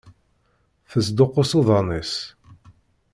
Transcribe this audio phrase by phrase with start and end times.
[0.89, 2.13] Tesduqqus uḍan-is.